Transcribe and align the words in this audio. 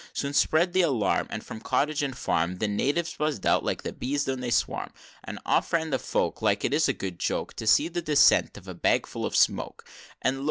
IX. 0.13 0.19
Soon 0.19 0.33
spread 0.33 0.73
the 0.73 0.81
alarm, 0.81 1.27
And 1.29 1.45
from 1.45 1.61
cottage 1.61 2.01
and 2.01 2.17
farm, 2.17 2.55
The 2.57 2.67
natives 2.67 3.13
buzz'd 3.17 3.45
out 3.45 3.63
like 3.63 3.83
the 3.83 3.93
bees 3.93 4.25
when 4.25 4.39
they 4.39 4.49
swarm; 4.49 4.91
And 5.23 5.37
off 5.45 5.71
ran 5.71 5.91
the 5.91 5.99
folk, 5.99 6.39
It 6.41 6.73
is 6.73 6.85
such 6.85 6.95
a 6.95 6.97
good 6.97 7.19
joke 7.19 7.53
To 7.57 7.67
see 7.67 7.87
the 7.87 8.01
descent 8.01 8.57
of 8.57 8.67
a 8.67 8.73
bagful 8.73 9.27
of 9.27 9.35
smoke. 9.35 9.83
X. 9.87 9.93
And 10.23 10.35
lo! 10.37 10.39